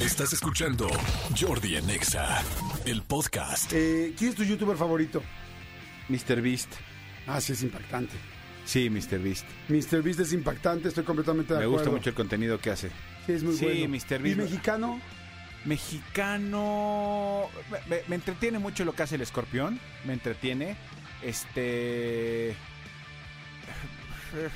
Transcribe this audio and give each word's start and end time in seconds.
Estás 0.00 0.32
escuchando 0.32 0.88
Jordi 1.38 1.76
en 1.76 1.88
Exa, 1.90 2.42
el 2.86 3.02
podcast. 3.02 3.70
Eh, 3.72 4.14
¿Quién 4.16 4.30
es 4.30 4.36
tu 4.36 4.44
youtuber 4.44 4.76
favorito? 4.76 5.22
Mr. 6.08 6.40
Beast. 6.40 6.72
Ah, 7.26 7.40
sí, 7.40 7.52
es 7.52 7.62
impactante. 7.62 8.14
Sí, 8.64 8.88
Mr. 8.90 9.18
Beast. 9.18 9.44
Mr. 9.68 10.02
Beast 10.02 10.20
es 10.20 10.32
impactante, 10.32 10.88
estoy 10.88 11.04
completamente 11.04 11.52
de 11.54 11.58
Me 11.60 11.64
acuerdo. 11.66 11.84
gusta 11.84 11.96
mucho 11.96 12.10
el 12.10 12.16
contenido 12.16 12.58
que 12.58 12.70
hace. 12.70 12.88
Sí, 13.26 13.32
es 13.32 13.42
muy 13.42 13.56
Sí, 13.56 13.64
bueno. 13.66 13.88
Mr. 13.88 14.20
¿Y 14.20 14.22
Beast. 14.34 14.38
mexicano? 14.38 15.00
Mexicano. 15.64 17.48
Me, 17.70 17.78
me- 17.96 18.02
me 18.08 18.14
entretiene 18.16 18.58
mucho 18.58 18.84
lo 18.84 18.94
que 18.94 19.02
hace 19.02 19.16
el 19.16 19.20
escorpión. 19.22 19.78
Me 20.04 20.12
entretiene. 20.14 20.76
Este. 21.22 22.54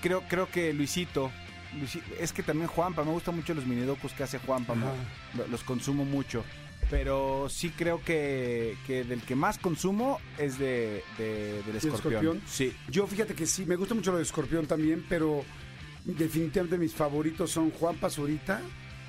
Creo, 0.00 0.22
creo 0.28 0.48
que 0.48 0.72
Luisito. 0.72 1.32
Es 2.18 2.32
que 2.32 2.42
también 2.42 2.68
Juanpa. 2.68 3.04
Me 3.04 3.10
gustan 3.12 3.36
mucho 3.36 3.54
los 3.54 3.66
minidocus 3.66 4.12
que 4.12 4.22
hace 4.24 4.38
Juanpa. 4.38 4.74
los 5.50 5.62
consumo 5.64 6.04
mucho. 6.04 6.44
Pero 6.90 7.48
sí 7.50 7.70
creo 7.70 8.02
que, 8.02 8.76
que 8.86 9.04
del 9.04 9.20
que 9.20 9.34
más 9.34 9.58
consumo 9.58 10.20
es 10.38 10.58
de, 10.58 11.02
de- 11.18 11.62
del 11.64 11.76
escorpión. 11.76 11.94
escorpión? 12.14 12.42
Sí. 12.46 12.74
Yo 12.88 13.06
fíjate 13.06 13.34
que 13.34 13.46
sí, 13.46 13.66
me 13.66 13.76
gusta 13.76 13.94
mucho 13.94 14.10
lo 14.12 14.16
de 14.16 14.22
Escorpión 14.22 14.66
también, 14.66 15.04
pero 15.08 15.44
definitivamente 16.04 16.78
mis 16.78 16.94
favoritos 16.94 17.50
son 17.50 17.70
Juan 17.72 17.96
Pazurita 17.96 18.60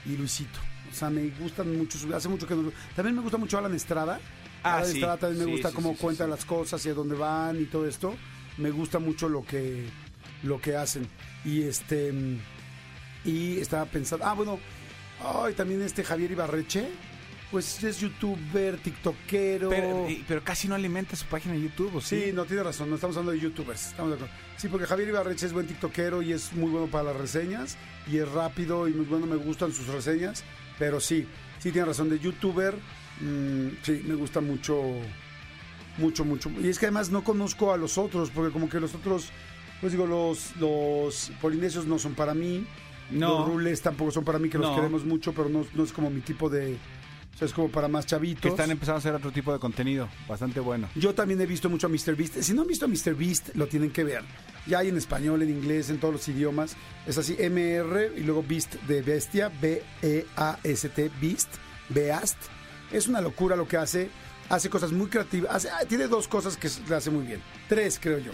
y 0.05 0.17
Luisito. 0.17 0.59
O 0.91 0.93
sea, 0.95 1.09
me 1.09 1.29
gustan 1.39 1.77
mucho, 1.77 1.97
hace 2.13 2.27
mucho 2.27 2.47
que 2.47 2.55
no... 2.55 2.71
También 2.95 3.15
me 3.15 3.21
gusta 3.21 3.37
mucho 3.37 3.57
Alan 3.57 3.73
Estrada. 3.75 4.19
Ah, 4.63 4.77
Alan 4.77 4.85
sí. 4.87 4.93
Estrada 4.97 5.17
también 5.17 5.39
me 5.39 5.45
Sí, 5.45 5.51
gusta 5.51 5.69
sí, 5.69 5.75
cómo 5.75 5.95
cuenta 5.95 6.27
las 6.27 6.43
cosas 6.45 6.85
y 6.85 6.89
a 6.89 6.93
dónde 6.93 7.15
van 7.15 7.61
y 7.61 7.65
todo 7.65 7.87
esto. 7.87 8.13
Me 8.57 8.71
gusta 8.71 8.99
mucho 8.99 9.29
lo 9.29 9.45
que, 9.45 9.85
lo 10.43 10.59
que 10.59 10.75
hacen. 10.75 11.07
Y 11.45 11.63
este... 11.63 12.13
Y 13.25 13.59
estaba 13.59 13.85
pensando... 13.85 14.25
Ah, 14.25 14.33
bueno. 14.33 14.59
Ay, 15.21 15.53
también 15.53 15.81
este 15.81 16.03
Javier 16.03 16.31
Ibarreche. 16.31 16.87
Pues 17.51 17.83
es 17.83 17.99
youtuber, 17.99 18.77
tiktokero. 18.77 19.69
Pero, 19.69 20.07
pero 20.27 20.43
casi 20.43 20.67
no 20.67 20.75
alimenta 20.75 21.15
su 21.15 21.25
página 21.25 21.55
de 21.55 21.61
YouTube, 21.61 21.95
¿o 21.95 22.01
sí? 22.01 22.25
Sí, 22.25 22.31
no 22.31 22.45
tiene 22.45 22.61
razón, 22.61 22.89
no 22.89 22.95
estamos 22.95 23.17
hablando 23.17 23.31
de 23.31 23.39
youtubers. 23.39 23.87
Estamos 23.87 24.11
de 24.11 24.15
acuerdo. 24.17 24.35
Sí, 24.55 24.67
porque 24.67 24.85
Javier 24.85 25.09
Ibarreche 25.09 25.47
es 25.47 25.53
buen 25.53 25.65
tiktokero 25.65 26.21
y 26.21 26.31
es 26.31 26.53
muy 26.53 26.69
bueno 26.69 26.85
para 26.87 27.05
las 27.05 27.15
reseñas 27.15 27.75
y 28.05 28.17
es 28.17 28.29
rápido 28.31 28.87
y 28.87 28.93
muy 28.93 29.05
bueno, 29.05 29.25
me 29.25 29.35
gustan 29.35 29.73
sus 29.73 29.87
reseñas, 29.87 30.43
pero 30.77 30.99
sí, 30.99 31.25
sí 31.57 31.71
tiene 31.71 31.87
razón 31.87 32.09
de 32.09 32.19
youtuber. 32.19 32.75
mm, 33.19 33.67
sí, 33.81 34.03
me 34.05 34.13
gusta 34.13 34.41
mucho, 34.41 34.79
mucho, 35.97 36.25
mucho. 36.25 36.51
Y 36.61 36.69
es 36.69 36.77
que 36.77 36.85
además 36.85 37.09
no 37.09 37.23
conozco 37.23 37.73
a 37.73 37.77
los 37.77 37.97
otros, 37.97 38.29
porque 38.29 38.53
como 38.53 38.69
que 38.69 38.79
los 38.79 38.93
otros, 38.93 39.31
pues 39.81 39.91
digo, 39.93 40.05
los, 40.07 40.55
los 40.57 41.31
polinesios 41.41 41.85
no 41.85 41.99
son 41.99 42.13
para 42.15 42.33
mí. 42.33 42.65
No. 43.11 43.39
Los 43.39 43.47
rules 43.47 43.81
tampoco 43.81 44.11
son 44.11 44.23
para 44.23 44.37
mí, 44.39 44.49
que 44.49 44.57
los 44.59 44.69
No. 44.69 44.75
queremos 44.75 45.03
mucho, 45.05 45.33
pero 45.33 45.49
no, 45.49 45.65
no 45.73 45.83
es 45.83 45.91
como 45.91 46.09
mi 46.09 46.21
tipo 46.21 46.49
de... 46.49 46.77
O 47.33 47.37
sea, 47.39 47.45
es 47.47 47.53
como 47.53 47.69
para 47.69 47.87
más 47.87 48.05
chavitos. 48.05 48.41
Que 48.41 48.49
están 48.49 48.69
empezando 48.69 48.95
a 48.95 48.99
hacer 48.99 49.15
otro 49.15 49.31
tipo 49.31 49.53
de 49.53 49.59
contenido, 49.59 50.09
bastante 50.27 50.59
bueno. 50.59 50.89
Yo 50.95 51.15
también 51.15 51.39
he 51.39 51.45
visto 51.45 51.69
mucho 51.69 51.87
a 51.87 51.89
Mr. 51.89 52.15
Beast. 52.15 52.41
Si 52.41 52.53
no 52.53 52.63
han 52.63 52.67
visto 52.67 52.83
a 52.85 52.87
Mr. 52.89 53.15
Beast, 53.15 53.55
lo 53.55 53.65
tienen 53.67 53.91
que 53.91 54.03
ver. 54.03 54.23
Ya 54.67 54.79
hay 54.79 54.89
en 54.89 54.97
español, 54.97 55.41
en 55.41 55.49
inglés, 55.49 55.89
en 55.89 55.99
todos 55.99 56.13
los 56.15 56.27
idiomas. 56.27 56.75
Es 57.07 57.17
así, 57.17 57.35
MR 57.39 58.11
y 58.17 58.21
luego 58.23 58.43
Beast 58.47 58.75
de 58.87 59.01
bestia, 59.01 59.49
B-E-A-S-T, 59.61 61.11
Beast, 61.21 61.49
Beast. 61.89 62.37
Es 62.91 63.07
una 63.07 63.21
locura 63.21 63.55
lo 63.55 63.67
que 63.67 63.77
hace. 63.77 64.09
Hace 64.49 64.69
cosas 64.69 64.91
muy 64.91 65.07
creativas. 65.07 65.53
Hace- 65.55 65.69
ah, 65.69 65.85
tiene 65.87 66.07
dos 66.07 66.27
cosas 66.27 66.57
que 66.57 66.69
le 66.89 66.95
hace 66.95 67.09
muy 67.11 67.25
bien. 67.25 67.41
Tres, 67.67 67.99
creo 68.01 68.17
yo. 68.19 68.31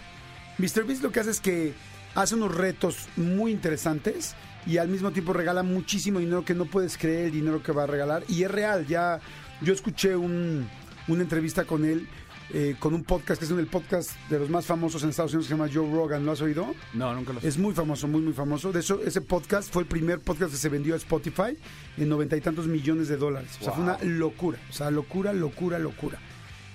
Mr. 0.57 0.83
Beast 0.85 1.03
lo 1.03 1.11
que 1.11 1.19
hace 1.19 1.31
es 1.31 1.41
que 1.41 1.73
hace 2.15 2.35
unos 2.35 2.55
retos 2.55 3.07
muy 3.17 3.51
interesantes 3.51 4.35
y 4.65 4.77
al 4.77 4.87
mismo 4.87 5.11
tiempo 5.11 5.33
regala 5.33 5.63
muchísimo 5.63 6.19
dinero 6.19 6.45
que 6.45 6.53
no 6.53 6.65
puedes 6.65 6.97
creer 6.97 7.25
el 7.25 7.31
dinero 7.31 7.61
que 7.61 7.71
va 7.71 7.83
a 7.83 7.87
regalar. 7.87 8.23
Y 8.27 8.43
es 8.43 8.51
real, 8.51 8.87
ya 8.87 9.19
yo 9.61 9.73
escuché 9.73 10.15
un- 10.15 10.67
una 11.07 11.21
entrevista 11.21 11.65
con 11.65 11.85
él, 11.85 12.07
eh, 12.53 12.75
con 12.79 12.93
un 12.93 13.03
podcast 13.03 13.39
que 13.39 13.45
es 13.45 13.51
el 13.51 13.67
podcast 13.67 14.11
de 14.29 14.39
los 14.39 14.49
más 14.49 14.65
famosos 14.65 15.03
en 15.03 15.09
Estados 15.09 15.33
Unidos 15.33 15.47
que 15.47 15.53
se 15.53 15.57
llama 15.57 15.69
Joe 15.71 15.91
Rogan. 15.91 16.25
¿Lo 16.25 16.31
has 16.31 16.41
oído? 16.41 16.73
No, 16.93 17.13
nunca 17.13 17.33
lo 17.33 17.41
sé. 17.41 17.47
Es 17.47 17.57
muy 17.57 17.73
famoso, 17.73 18.07
muy, 18.07 18.21
muy 18.21 18.33
famoso. 18.33 18.71
De 18.71 18.79
hecho, 18.79 19.01
ese 19.03 19.21
podcast 19.21 19.71
fue 19.71 19.83
el 19.83 19.87
primer 19.87 20.19
podcast 20.19 20.51
que 20.51 20.57
se 20.57 20.69
vendió 20.69 20.93
a 20.93 20.97
Spotify 20.97 21.57
en 21.97 22.09
noventa 22.09 22.37
y 22.37 22.41
tantos 22.41 22.65
millones 22.67 23.07
de 23.07 23.17
dólares. 23.17 23.51
O 23.61 23.63
sea, 23.65 23.73
fue 23.73 23.83
una 23.83 23.97
locura. 24.03 24.57
O 24.69 24.73
sea, 24.73 24.89
locura, 24.89 25.33
locura, 25.33 25.77
locura. 25.79 26.17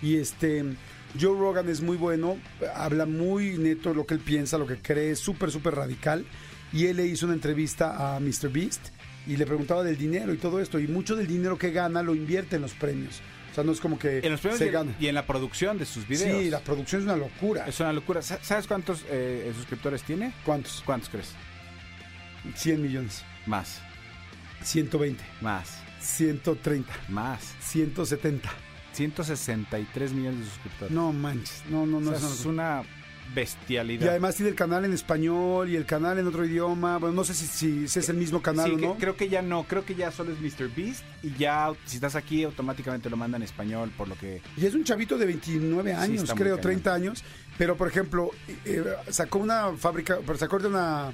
Y 0.02 0.16
este, 0.16 0.64
Joe 1.18 1.36
Rogan 1.38 1.68
es 1.68 1.80
muy 1.80 1.96
bueno, 1.96 2.36
habla 2.74 3.06
muy 3.06 3.58
neto 3.58 3.94
lo 3.94 4.06
que 4.06 4.14
él 4.14 4.20
piensa, 4.20 4.58
lo 4.58 4.66
que 4.66 4.76
cree, 4.78 5.10
es 5.12 5.18
súper, 5.18 5.50
súper 5.50 5.74
radical. 5.74 6.24
Y 6.72 6.86
él 6.86 6.98
le 6.98 7.06
hizo 7.06 7.26
una 7.26 7.34
entrevista 7.34 8.14
a 8.16 8.20
Mr. 8.20 8.48
Beast 8.50 8.88
y 9.26 9.36
le 9.36 9.44
preguntaba 9.44 9.82
del 9.82 9.96
dinero 9.98 10.32
y 10.32 10.36
todo 10.36 10.60
esto. 10.60 10.78
Y 10.78 10.86
mucho 10.86 11.16
del 11.16 11.26
dinero 11.26 11.58
que 11.58 11.72
gana 11.72 12.02
lo 12.02 12.14
invierte 12.14 12.56
en 12.56 12.62
los 12.62 12.74
premios. 12.74 13.20
O 13.50 13.54
sea, 13.54 13.64
no 13.64 13.72
es 13.72 13.80
como 13.80 13.98
que 13.98 14.18
En 14.18 14.30
los 14.30 14.40
premios 14.40 14.58
se 14.60 14.68
y, 14.68 14.70
gana. 14.70 14.94
y 15.00 15.08
en 15.08 15.16
la 15.16 15.26
producción 15.26 15.76
de 15.78 15.84
sus 15.84 16.06
videos. 16.06 16.40
Sí, 16.40 16.48
la 16.50 16.60
producción 16.60 17.00
es 17.00 17.06
una 17.06 17.16
locura. 17.16 17.66
Es 17.66 17.80
una 17.80 17.92
locura. 17.92 18.22
Sa- 18.22 18.38
¿Sabes 18.42 18.68
cuántos 18.68 19.04
eh, 19.10 19.50
suscriptores 19.56 20.04
tiene? 20.04 20.32
¿Cuántos? 20.44 20.80
¿Cuántos 20.86 21.08
crees? 21.08 21.32
100 22.54 22.80
millones. 22.80 23.24
Más, 23.46 23.80
120. 24.62 25.24
más, 25.40 25.78
130. 26.00 26.92
más. 27.08 27.54
170. 27.60 28.48
163 28.92 30.12
millones 30.12 30.40
de 30.40 30.46
suscriptores. 30.46 30.94
No 30.94 31.12
manches, 31.12 31.62
no, 31.70 31.86
no, 31.86 32.00
no. 32.00 32.10
O 32.10 32.14
sea, 32.14 32.28
es 32.28 32.44
una- 32.44 32.82
bestialidad. 33.32 34.06
Y 34.06 34.08
además 34.08 34.34
tiene 34.34 34.50
el 34.50 34.56
canal 34.56 34.84
en 34.84 34.92
español 34.92 35.68
y 35.68 35.76
el 35.76 35.86
canal 35.86 36.18
en 36.18 36.26
otro 36.26 36.44
idioma. 36.44 36.98
Bueno, 36.98 37.14
no 37.14 37.22
sé 37.22 37.32
si, 37.34 37.46
si, 37.46 37.86
si 37.86 37.98
es 38.00 38.08
el 38.08 38.16
mismo 38.16 38.42
canal 38.42 38.66
Sí, 38.66 38.72
o 38.72 38.76
que- 38.76 38.86
no. 38.86 38.94
creo 38.96 39.16
que 39.16 39.28
ya 39.28 39.40
no, 39.40 39.62
creo 39.62 39.84
que 39.84 39.94
ya 39.94 40.10
solo 40.10 40.32
es 40.32 40.40
Mr. 40.40 40.68
Beast 40.74 41.04
y 41.22 41.30
ya 41.38 41.70
si 41.84 41.94
estás 41.98 42.16
aquí 42.16 42.42
automáticamente 42.42 43.08
lo 43.08 43.16
mandan 43.16 43.42
en 43.42 43.44
español, 43.44 43.92
por 43.96 44.08
lo 44.08 44.16
que 44.16 44.42
Y 44.56 44.66
es 44.66 44.74
un 44.74 44.82
chavito 44.82 45.16
de 45.16 45.26
29 45.26 45.94
años, 45.94 46.24
creo, 46.34 46.56
cañón. 46.56 46.60
30 46.60 46.92
años. 46.92 47.22
Pero, 47.56 47.76
por 47.76 47.86
ejemplo, 47.86 48.30
eh, 48.64 48.82
sacó 49.10 49.38
una 49.38 49.76
fábrica, 49.76 50.18
sacó 50.36 50.58
de 50.58 50.66
una, 50.66 51.12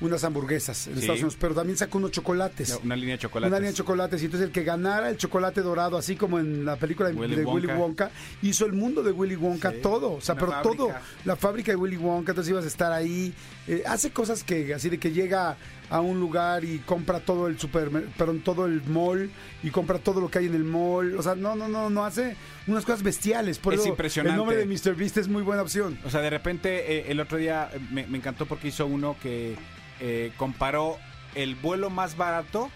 unas 0.00 0.22
hamburguesas 0.24 0.86
en 0.88 0.94
Sí. 0.94 1.00
Estados 1.00 1.20
Unidos, 1.20 1.36
pero 1.40 1.54
también 1.54 1.76
sacó 1.78 1.98
unos 1.98 2.10
chocolates. 2.10 2.78
una 2.84 2.96
línea 2.96 3.14
de 3.14 3.20
chocolate. 3.22 3.48
Una 3.48 3.56
línea 3.58 3.70
de 3.70 3.76
chocolates. 3.76 4.20
Y 4.22 4.26
entonces 4.26 4.46
el 4.48 4.52
que 4.52 4.62
ganara 4.62 5.08
el 5.08 5.16
chocolate 5.16 5.62
dorado, 5.62 5.96
así 5.96 6.16
como 6.16 6.38
en 6.38 6.64
la 6.64 6.76
película 6.76 7.08
de 7.08 7.14
Willy 7.14 7.36
de 7.36 7.44
Willy 7.44 7.66
Wonka. 7.68 8.10
Hizo 8.42 8.66
el 8.66 8.72
mundo 8.74 9.02
de 9.02 9.12
Willy 9.12 9.36
Wonka 9.36 9.70
Sí, 9.70 9.78
todo. 9.82 10.12
O 10.12 10.20
sea, 10.20 10.34
una 10.34 10.40
pero 10.40 10.52
fábrica. 10.52 10.76
todo. 10.76 10.92
La 11.24 11.36
fábrica 11.36 11.72
de 11.72 11.76
Willy 11.76 11.96
Wonka, 11.96 12.32
entonces 12.32 12.50
ibas 12.50 12.64
a 12.64 12.68
estar 12.68 12.92
ahí. 12.92 13.32
Eh, 13.66 13.82
hace 13.86 14.10
cosas 14.10 14.44
que, 14.44 14.74
así 14.74 14.88
de 14.90 14.98
que 14.98 15.12
llega 15.12 15.56
a 15.88 16.00
un 16.00 16.18
lugar 16.20 16.64
y 16.64 16.78
compra 16.80 17.20
todo 17.20 17.46
el 17.46 17.58
supermercado, 17.58 18.12
perdón, 18.18 18.40
todo 18.40 18.66
el 18.66 18.82
mall 18.88 19.30
y 19.62 19.70
compra 19.70 19.98
todo 19.98 20.20
lo 20.20 20.28
que 20.30 20.40
hay 20.40 20.46
en 20.46 20.54
el 20.54 20.64
mall. 20.64 21.16
O 21.16 21.22
sea, 21.22 21.34
no, 21.36 21.54
no, 21.56 21.68
no, 21.68 21.88
no 21.90 22.04
hace 22.04 22.36
unas 22.66 22.84
cosas 22.84 23.02
bestiales. 23.02 23.58
Por 23.58 23.72
Es 23.74 23.80
eso 23.80 23.88
impresionante. 23.90 24.32
El 24.32 24.36
nombre 24.36 24.56
de 24.56 24.66
Mr. 24.66 24.94
Beast 24.94 25.16
es 25.16 25.28
muy 25.28 25.42
buena 25.42 25.62
opción. 25.62 25.98
O 26.04 26.10
sea, 26.10 26.20
de 26.20 26.30
repente 26.30 26.92
eh, 26.98 27.04
el 27.08 27.18
otro 27.20 27.38
día 27.38 27.70
eh, 27.72 27.78
me, 27.92 28.06
me 28.08 28.18
encantó 28.18 28.46
porque 28.46 28.68
hizo 28.68 28.84
uno 28.86 29.16
que 29.22 29.56
eh, 30.00 30.32
comparó 30.36 30.98
el 31.34 31.54
vuelo 31.54 31.90
más 31.90 32.16
barato 32.16 32.70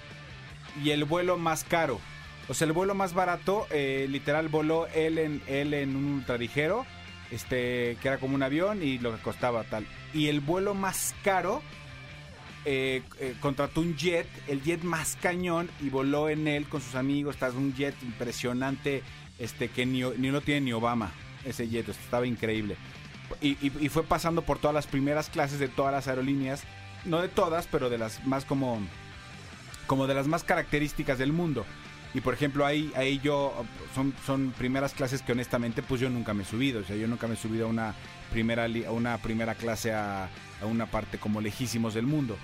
y 0.83 0.91
el 0.91 1.05
vuelo 1.05 1.39
más 1.39 1.65
caro. 1.65 2.01
O 2.49 2.55
sea, 2.55 2.67
el 2.67 2.73
vuelo 2.73 2.95
más 2.95 3.15
barato, 3.15 3.67
eh, 3.71 4.07
literal, 4.09 4.49
voló 4.49 4.87
él 4.89 5.19
en, 5.19 5.43
él 5.47 5.73
en 5.75 5.95
un 5.95 6.05
ultraligero, 6.07 6.85
este, 7.31 7.97
que 8.01 8.09
era 8.09 8.19
como 8.19 8.35
un 8.35 8.43
avión 8.43 8.83
y 8.83 8.99
lo 8.99 9.15
que 9.15 9.23
costaba 9.23 9.65
tal. 9.65 9.87
Y 10.13 10.29
el 10.29 10.41
vuelo 10.41 10.75
más 10.75 11.15
caro, 11.23 11.63
eh, 12.65 13.03
contrató 13.41 13.81
un 13.81 13.97
jet, 13.97 14.27
el 14.49 14.63
jet 14.63 14.83
más 14.83 15.17
cañón, 15.23 15.71
y 15.81 15.91
voló 15.91 16.29
en 16.29 16.49
él 16.49 16.67
con 16.67 16.81
sus 16.81 16.97
amigos. 16.97 17.37
Está 17.37 17.51
un 17.51 17.75
jet 17.75 17.95
impresionante, 18.03 19.03
este, 19.39 19.69
que 19.69 19.87
ni, 19.87 20.03
ni 20.03 20.31
lo 20.31 20.41
tiene 20.41 20.63
ni 20.63 20.73
Obama, 20.73 21.13
ese 21.45 21.69
jet, 21.69 21.89
estaba 21.89 22.27
increíble. 22.27 22.77
Y 23.41 23.55
fue 23.91 24.03
pasando 24.03 24.43
por 24.43 24.59
todas 24.59 24.75
las 24.75 24.89
primeras 24.89 25.31
clases 25.31 25.61
de 25.61 25.69
todas 25.69 25.93
las 25.93 26.09
aerolíneas, 26.09 26.65
no 27.05 27.21
de 27.21 27.29
todas, 27.29 27.67
pero 27.67 27.91
de 27.91 27.99
las 27.99 28.25
más 28.27 28.45
como, 28.45 28.81
como 29.87 30.07
de 30.07 30.15
las 30.15 30.27
más 30.27 30.45
características 30.45 31.19
del 31.19 31.33
mundo. 31.33 31.65
Y 32.13 32.21
por 32.21 32.35
ejemplo, 32.35 32.67
ahí, 32.67 32.93
ahí 32.97 33.21
yo, 33.23 33.55
son, 33.95 34.13
son 34.27 34.53
primeras 34.59 34.95
clases 34.95 35.23
que 35.23 35.33
honestamente 35.33 35.83
pues 35.83 36.01
yo 36.01 36.11
nunca 36.11 36.35
me 36.35 36.43
he 36.43 36.47
subido. 36.47 36.81
O 36.81 36.85
sea, 36.85 36.97
yo 36.97 37.07
nunca 37.07 37.29
me 37.29 37.35
he 37.35 37.37
subido 37.37 37.67
a 37.67 37.69
una 37.69 37.95
primera, 38.33 38.65
a 38.65 38.91
una 38.91 39.19
primera 39.19 39.55
clase 39.55 39.93
a, 39.93 40.25
a 40.61 40.67
una 40.67 40.87
parte 40.87 41.19
como 41.19 41.41
lejísimos 41.41 41.95
del 41.95 42.07
mundo. 42.07 42.37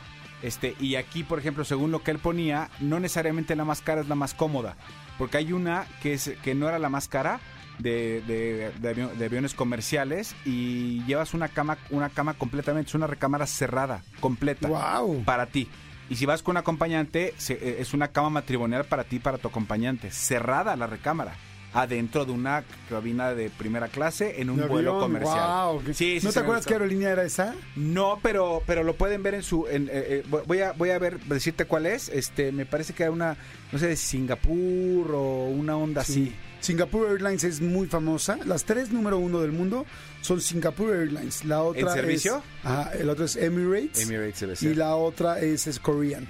Este, 0.43 0.77
y 0.79 0.97
aquí, 0.97 1.25
por 1.25 1.39
ejemplo, 1.39 1.65
según 1.65 1.91
lo 1.91 2.03
que 2.03 2.11
él 2.11 2.19
ponía, 2.19 2.71
no 2.81 3.01
necesariamente 3.01 3.57
la 3.57 3.65
más 3.65 3.81
cara 3.81 4.03
es 4.03 4.09
la 4.09 4.15
más 4.15 4.35
cómoda. 4.35 4.77
Porque 5.19 5.39
hay 5.39 5.53
una 5.53 5.87
que, 6.03 6.13
es, 6.13 6.33
que 6.43 6.55
no 6.55 6.69
era 6.69 6.79
la 6.79 6.91
más 6.91 7.09
cara 7.09 7.41
de, 7.79 8.23
de- 8.27 8.71
de 8.81 9.07
de 9.17 9.25
aviones 9.25 9.55
comerciales 9.55 10.35
y 10.45 11.05
llevas 11.05 11.35
una 11.35 11.49
cama, 11.49 11.79
una 11.91 12.09
cama 12.09 12.35
completamente, 12.35 12.89
es 12.89 12.95
una 12.95 13.07
recámara 13.07 13.47
cerrada, 13.47 14.03
completa 14.21 14.69
¡Wow! 14.69 15.25
para 15.25 15.47
ti. 15.47 15.69
Y 16.09 16.17
si 16.17 16.25
vas 16.25 16.41
con 16.43 16.53
un 16.53 16.59
acompañante, 16.59 17.35
se- 17.37 17.55
eh, 17.55 17.77
es 17.81 17.93
una 17.93 18.09
cama 18.09 18.31
matrimonial 18.31 18.85
para 18.85 19.05
ti, 19.05 19.19
para 19.19 19.39
tu 19.39 19.49
acompañante. 19.49 20.11
Cerrada 20.11 20.77
la 20.77 20.87
recámara. 20.87 21.35
adentro 21.75 22.25
de 22.25 22.33
una 22.33 22.65
cabina 22.89 23.35
de 23.35 23.51
primera 23.51 23.89
clase 23.89 24.41
en 24.41 24.49
un 24.49 24.67
vuelo 24.67 24.99
comercial. 24.99 25.79
Sí, 25.93 25.93
sí, 26.21 26.21
¿No 26.25 26.31
sí, 26.31 26.35
te 26.35 26.41
acuerdas 26.41 26.65
qué 26.65 26.73
aerolínea 26.73 27.11
era 27.11 27.23
esa? 27.23 27.55
No, 27.75 28.19
pero 28.23 28.63
pero 28.67 28.83
lo 28.83 28.95
pueden 28.95 29.23
ver 29.23 29.35
en 29.35 29.43
su 29.43 29.67
en, 29.69 29.89
eh, 29.89 29.91
eh, 29.93 30.25
voy 30.47 30.61
a 30.63 30.73
voy 30.73 30.89
a 30.91 30.99
ver 30.99 31.21
decirte 31.25 31.67
cuál 31.67 31.85
es. 31.85 32.09
Este, 32.09 32.51
me 32.51 32.65
parece 32.65 32.95
que 32.95 33.03
era 33.03 33.13
una 33.13 33.37
no 33.73 33.79
sé 33.79 33.89
de 33.89 33.97
Singapur 33.97 35.11
o 35.13 35.49
una 35.49 35.77
onda 35.77 36.01
así. 36.01 36.35
Singapore 36.67 37.11
Airlines 37.13 37.45
es 37.45 37.61
muy 37.61 37.87
famosa. 37.87 38.39
Las 38.45 38.65
tres 38.65 38.91
número 38.91 39.19
uno 39.19 39.41
del 39.41 39.53
mundo 39.53 39.87
son 40.21 40.41
Singapore 40.41 40.99
Airlines. 40.99 41.45
La 41.45 41.63
otra 41.63 41.81
¿En 41.83 41.89
servicio? 41.95 42.39
Es, 42.39 42.67
ajá, 42.67 42.93
el 42.99 43.09
otro 43.09 43.25
es 43.25 43.37
Emirates. 43.37 44.03
Emirates 44.03 44.41
debe 44.41 44.53
Y 44.55 44.57
ser. 44.57 44.77
la 44.77 44.97
otra 44.97 45.39
es, 45.41 45.67
es 45.69 45.79
Korean. 45.79 46.27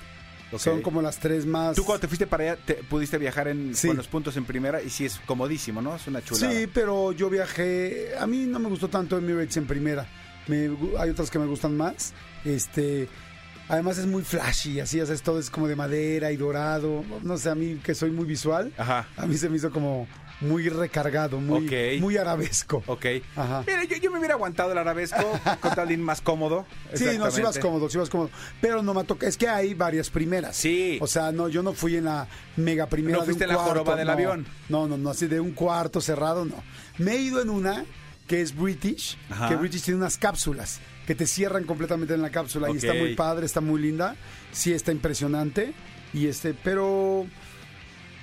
Son 0.58 0.82
como 0.82 1.00
las 1.02 1.18
tres 1.18 1.44
más. 1.46 1.74
Tú 1.74 1.84
cuando 1.84 2.02
te 2.02 2.08
fuiste 2.08 2.26
para 2.26 2.44
allá 2.52 2.56
te 2.64 2.74
pudiste 2.74 3.16
viajar 3.18 3.48
en 3.48 3.74
Sí. 3.74 3.88
con 3.88 3.96
los 3.96 4.06
puntos 4.08 4.36
en 4.36 4.44
primera 4.44 4.80
y 4.82 4.90
sí 4.90 5.04
es 5.06 5.18
comodísimo, 5.26 5.80
¿no? 5.82 5.96
Es 5.96 6.06
una 6.06 6.22
chulada. 6.22 6.52
Sí, 6.52 6.66
pero 6.72 7.12
yo 7.12 7.28
viajé. 7.30 8.10
A 8.18 8.26
mí 8.26 8.44
no 8.46 8.58
me 8.58 8.68
gustó 8.68 8.88
tanto 8.88 9.16
Emirates 9.18 9.56
en 9.56 9.66
primera. 9.66 10.06
Me 10.46 10.70
hay 10.98 11.10
otras 11.10 11.30
que 11.30 11.38
me 11.38 11.46
gustan 11.46 11.76
más. 11.76 12.12
Este. 12.44 13.08
Además 13.68 13.98
es 13.98 14.06
muy 14.06 14.22
flashy, 14.22 14.78
así, 14.78 15.00
o 15.00 15.06
sea, 15.06 15.14
es 15.16 15.22
todo 15.22 15.40
es 15.40 15.50
como 15.50 15.66
de 15.66 15.74
madera 15.74 16.30
y 16.30 16.36
dorado. 16.36 17.02
No 17.24 17.36
sé, 17.36 17.50
a 17.50 17.56
mí 17.56 17.80
que 17.82 17.96
soy 17.96 18.12
muy 18.12 18.24
visual, 18.24 18.72
Ajá. 18.78 19.08
a 19.16 19.26
mí 19.26 19.36
se 19.36 19.48
me 19.48 19.56
hizo 19.56 19.72
como 19.72 20.06
muy 20.40 20.68
recargado, 20.68 21.40
muy, 21.40 21.98
muy 22.00 22.16
arabesco. 22.16 22.82
Ok. 22.86 23.06
Ajá. 23.36 23.64
Mira, 23.66 23.84
yo, 23.84 23.96
yo 23.96 24.10
me 24.10 24.18
hubiera 24.18 24.34
aguantado 24.34 24.72
el 24.72 24.78
arabesco 24.78 25.22
con 25.60 25.74
tal 25.74 25.88
de 25.88 25.96
más 25.96 26.20
cómodo. 26.20 26.66
Sí, 26.94 27.06
no, 27.18 27.30
sí 27.30 27.40
vas 27.42 27.58
cómodo, 27.58 27.88
sí 27.88 27.98
vas 27.98 28.10
cómodo. 28.10 28.30
Pero 28.60 28.82
no 28.82 28.92
me 28.94 29.04
toca. 29.04 29.26
Es 29.26 29.36
que 29.36 29.48
hay 29.48 29.74
varias 29.74 30.10
primeras. 30.10 30.56
Sí. 30.56 30.98
O 31.00 31.06
sea, 31.06 31.32
no, 31.32 31.48
yo 31.48 31.62
no 31.62 31.72
fui 31.72 31.96
en 31.96 32.04
la 32.04 32.28
mega 32.56 32.86
primera 32.86 33.14
No 33.18 33.20
de 33.22 33.26
fuiste 33.26 33.44
un 33.44 33.50
en 33.50 33.56
la 33.56 33.62
cuarto, 33.62 33.80
joroba 33.80 33.96
del 33.96 34.06
no. 34.06 34.12
avión. 34.12 34.46
No, 34.68 34.86
no, 34.86 34.96
no, 34.96 35.10
así 35.10 35.26
de 35.26 35.40
un 35.40 35.52
cuarto 35.52 36.00
cerrado, 36.00 36.44
no. 36.44 36.62
Me 36.98 37.12
he 37.12 37.20
ido 37.20 37.40
en 37.40 37.50
una 37.50 37.84
que 38.26 38.40
es 38.42 38.54
British, 38.56 39.16
Ajá. 39.30 39.48
que 39.48 39.56
British 39.56 39.82
tiene 39.82 39.98
unas 39.98 40.18
cápsulas 40.18 40.80
que 41.06 41.14
te 41.14 41.26
cierran 41.26 41.62
completamente 41.64 42.14
en 42.14 42.20
la 42.22 42.30
cápsula 42.30 42.68
y 42.70 42.76
está 42.78 42.92
muy 42.92 43.14
padre, 43.14 43.46
está 43.46 43.60
muy 43.60 43.80
linda. 43.80 44.16
Sí, 44.52 44.72
está 44.72 44.90
impresionante. 44.92 45.72
Y 46.12 46.26
este, 46.26 46.52
pero. 46.52 47.26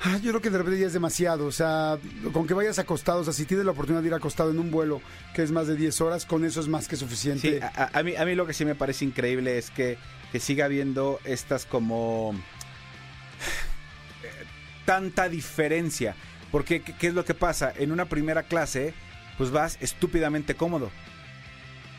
Ah, 0.03 0.17
Yo 0.17 0.31
creo 0.31 0.41
que 0.41 0.49
de 0.49 0.57
repente 0.57 0.79
ya 0.79 0.87
es 0.87 0.93
demasiado, 0.93 1.45
o 1.45 1.51
sea, 1.51 1.97
con 2.31 2.45
que 2.47 2.53
vayas 2.53 2.79
acostado, 2.79 3.21
o 3.21 3.23
sea, 3.23 3.33
si 3.33 3.45
tienes 3.45 3.65
la 3.65 3.71
oportunidad 3.71 4.01
de 4.01 4.09
ir 4.09 4.13
acostado 4.13 4.51
en 4.51 4.59
un 4.59 4.71
vuelo 4.71 5.01
que 5.33 5.43
es 5.43 5.51
más 5.51 5.67
de 5.67 5.75
10 5.75 6.01
horas, 6.01 6.25
con 6.25 6.45
eso 6.45 6.59
es 6.59 6.67
más 6.67 6.87
que 6.87 6.95
suficiente. 6.95 7.61
A, 7.61 8.03
mí, 8.03 8.15
a 8.15 8.25
mí 8.25 8.35
lo 8.35 8.45
que 8.45 8.53
sí 8.53 8.65
me 8.65 8.75
parece 8.75 9.05
increíble 9.05 9.57
es 9.57 9.71
que, 9.71 9.97
que 10.31 10.39
siga 10.39 10.65
habiendo 10.65 11.19
estas 11.23 11.65
como 11.65 12.35
eh, 14.23 14.45
tanta 14.85 15.29
diferencia. 15.29 16.15
Porque, 16.51 16.81
¿qué, 16.81 17.07
es 17.07 17.13
lo 17.15 17.25
que 17.25 17.33
pasa? 17.33 17.73
En 17.75 17.91
una 17.91 18.05
primera 18.05 18.43
clase, 18.43 18.93
pues 19.39 19.49
vas 19.49 19.77
estúpidamente 19.81 20.53
cómodo. 20.53 20.91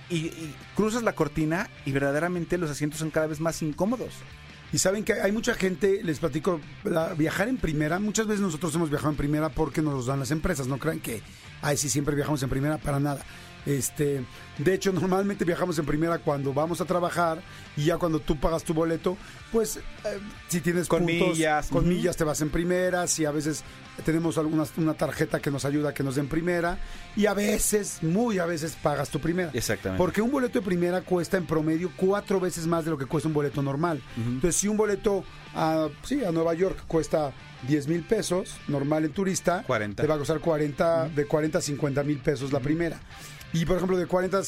Y 0.09 0.31
cruzas 0.77 1.03
la 1.03 1.15
cortina 1.15 1.69
y 1.85 1.91
verdaderamente 1.91 2.57
los 2.57 2.71
asientos 2.71 3.01
son 3.01 3.11
cada 3.11 3.27
vez 3.27 3.41
más 3.41 3.63
incómodos. 3.63 4.13
Y 4.75 4.79
saben 4.79 5.05
que 5.05 5.13
hay 5.13 5.31
mucha 5.31 5.55
gente, 5.55 6.01
les 6.03 6.19
platico, 6.19 6.61
la- 6.83 7.15
viajar 7.15 7.47
en 7.47 7.59
primera, 7.59 8.01
muchas 8.01 8.27
veces 8.27 8.41
nosotros 8.41 8.75
hemos 8.75 8.91
viajado 8.91 9.13
en 9.13 9.17
primera 9.17 9.49
porque 9.49 9.81
nos 9.81 9.95
los 9.95 10.07
dan 10.07 10.19
las 10.19 10.33
empresas, 10.33 10.67
no 10.67 10.79
crean 10.79 10.99
que, 10.99 11.23
ay, 11.63 11.77
sí, 11.77 11.89
siempre 11.89 12.17
viajamos 12.17 12.43
en 12.43 12.51
primera, 12.51 12.79
para 12.79 12.99
nada. 12.99 13.25
Este, 13.67 14.25
de 14.59 14.75
hecho, 14.75 14.93
normalmente 14.93 15.45
viajamos 15.45 15.79
en 15.79 15.87
primera 15.87 16.19
cuando 16.19 16.53
vamos 16.53 16.81
a 16.81 16.85
trabajar 16.85 17.43
y 17.77 17.85
ya 17.85 17.99
cuando 17.99 18.21
tú 18.21 18.37
pagas 18.37 18.63
tu 18.63 18.75
boleto, 18.75 19.17
pues 19.51 19.77
eh, 19.77 19.81
si 20.49 20.61
tienes 20.61 20.89
Con 20.89 21.07
puntos, 21.07 21.29
millas, 21.29 21.69
con 21.69 21.89
millas 21.89 22.17
te 22.17 22.25
vas 22.25 22.41
en 22.41 22.51
primera, 22.51 23.07
si 23.07 23.25
a 23.25 23.31
veces 23.31 23.65
tenemos 24.05 24.39
alguna, 24.39 24.65
una 24.77 24.95
tarjeta 24.95 25.41
que 25.41 25.51
nos 25.51 25.65
ayuda 25.65 25.91
a 25.91 25.95
que 25.95 26.03
nos 26.03 26.17
den 26.17 26.29
primera 26.29 26.79
y 27.17 27.27
a 27.27 27.35
veces, 27.35 28.03
muy 28.03 28.39
a 28.39 28.47
veces 28.47 28.77
pagas 28.83 29.09
tu 29.09 29.21
primera. 29.21 29.51
Exactamente. 29.55 29.99
Porque 29.99 30.21
un 30.21 30.31
boleto 30.31 30.59
de 30.59 30.65
primera 30.65 31.03
cuesta 31.03 31.37
en 31.37 31.47
promedio 31.47 31.91
cuatro 31.97 32.41
veces 32.41 32.67
más 32.67 32.85
de 32.85 32.91
lo 32.91 32.99
que 32.99 33.07
cuesta 33.07 33.29
un 33.29 33.35
boleto 33.35 33.63
normal. 33.63 34.03
Entonces, 34.17 34.57
si 34.57 34.69
un 34.69 34.77
boleto 34.77 35.25
a, 35.55 35.89
sí, 36.03 36.25
a 36.25 36.33
Nueva 36.33 36.55
York 36.55 36.85
cuesta 36.87 37.33
10 37.69 37.89
mil 37.89 38.03
pesos, 38.03 38.57
normal 38.69 39.05
en 39.05 39.13
turista, 39.13 39.63
40. 39.67 40.03
te 40.03 40.07
va 40.07 40.17
a 40.17 40.19
costar 40.19 40.41
40, 40.41 41.09
de 41.11 41.27
40 41.27 41.59
a 41.59 41.61
50 41.61 42.03
mil 42.03 42.19
pesos 42.19 42.53
la 42.53 42.61
primera. 42.61 43.01
Y 43.55 43.65
por 43.65 43.77
ejemplo, 43.77 43.97
de 43.97 44.07
40 44.07 44.43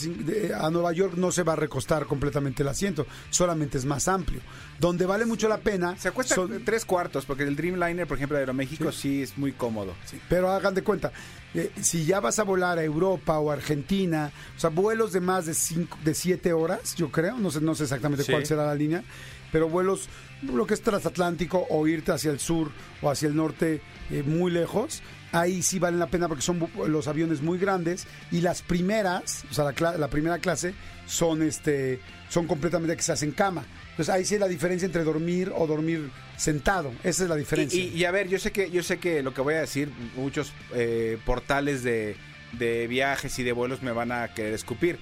a 0.61 0.71
Nueva 0.71 0.93
York 0.93 1.15
no 1.17 1.31
se 1.33 1.43
va 1.45 1.55
a 1.55 1.57
recostar 1.57 2.05
completamente 2.07 2.63
el 2.63 2.69
asiento, 2.69 3.07
solamente 3.31 3.79
es 3.79 3.85
más 3.87 4.09
amplio. 4.09 4.41
Donde 4.81 5.07
vale 5.07 5.25
mucho 5.25 5.49
la 5.49 5.59
pena. 5.59 5.97
Se 5.97 6.11
cuesta 6.11 6.35
son- 6.35 6.63
tres 6.65 6.85
cuartos, 6.85 7.25
porque 7.25 7.45
el 7.45 7.55
Dreamliner, 7.57 8.07
por 8.07 8.17
ejemplo, 8.19 8.37
de 8.37 8.43
Aeroméxico, 8.43 8.91
sí, 8.93 9.23
es 9.23 9.39
muy 9.39 9.53
cómodo. 9.53 9.95
Sí, 10.05 10.21
pero 10.29 10.51
hagan 10.51 10.75
de 10.75 10.83
cuenta, 10.83 11.13
eh, 11.55 11.71
si 11.81 12.05
ya 12.05 12.19
vas 12.21 12.39
a 12.41 12.43
volar 12.43 12.79
a 12.79 12.83
Europa 12.85 13.39
o 13.39 13.51
Argentina, 13.51 14.31
o 14.57 14.61
sea, 14.61 14.71
vuelos 14.71 15.13
de 15.13 15.21
más 15.21 15.47
de 15.47 15.55
cinco, 15.55 15.97
de 16.05 16.13
siete 16.13 16.53
horas, 16.53 16.95
yo 16.97 17.11
creo, 17.11 17.39
no 17.39 17.51
sé, 17.51 17.61
no 17.61 17.75
sé 17.77 17.85
exactamente 17.85 18.25
Sí. 18.25 18.33
cuál 18.33 18.45
será 18.45 18.67
la 18.67 18.75
línea, 18.75 19.05
pero 19.53 19.69
vuelos, 19.69 20.09
lo 20.43 20.67
que 20.67 20.75
es 20.75 20.83
transatlántico 20.83 21.65
o 21.71 21.87
irte 21.87 22.11
hacia 22.13 22.33
el 22.33 22.41
sur 22.41 22.71
o 23.01 23.09
hacia 23.11 23.29
el 23.29 23.37
norte 23.37 23.81
eh, 24.11 24.23
muy 24.27 24.51
lejos, 24.51 25.01
ahí 25.37 25.63
sí 25.63 25.79
valen 25.79 25.99
la 26.01 26.07
pena 26.09 26.29
porque 26.29 26.43
son 26.43 26.69
los 26.89 27.09
aviones 27.09 27.43
muy 27.43 27.59
grandes 27.59 28.07
y 28.31 28.41
las 28.41 28.63
primeras, 28.63 29.45
o 29.51 29.55
sea, 29.55 29.73
la, 29.79 29.97
la 29.99 30.09
primera 30.09 30.39
clase 30.39 30.75
son 31.07 31.43
este, 31.43 32.01
son 32.29 32.47
completamente 32.47 32.97
que 32.97 33.03
se 33.03 33.13
hacen 33.13 33.33
cama. 33.33 33.65
Entonces 33.91 34.15
ahí 34.15 34.25
sí 34.25 34.35
es 34.35 34.41
la 34.41 34.49
diferencia 34.49 34.85
entre 34.87 35.05
dormir 35.05 35.53
o 35.55 35.67
dormir 35.67 36.11
sentado. 36.37 36.93
Esa 37.03 37.23
es 37.25 37.29
la 37.29 37.37
diferencia. 37.37 37.81
y- 37.83 38.05
a 38.05 38.11
ver, 38.11 38.29
yo 38.29 38.39
sé 38.39 38.51
que 38.53 38.71
yo 38.71 38.83
sé 38.83 38.99
que 38.99 39.23
lo 39.23 39.33
que 39.33 39.41
voy 39.41 39.55
a 39.55 39.61
decir, 39.61 39.91
muchos 40.17 40.53
eh, 40.75 41.19
portales 41.25 41.83
de, 41.83 42.17
de 42.53 42.87
viajes 42.89 43.39
y 43.39 43.43
de 43.43 43.53
vuelos 43.53 43.83
me 43.83 43.93
van 43.93 44.13
a 44.13 44.29
querer 44.35 44.53
escupir. 44.55 44.99